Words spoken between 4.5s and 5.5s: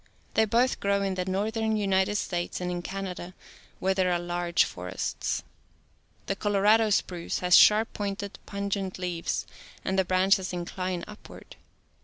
forests.